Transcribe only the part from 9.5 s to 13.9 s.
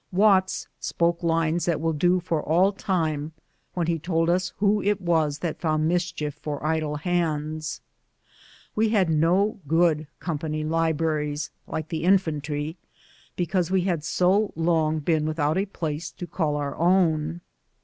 good company libraries, like the infantry, because we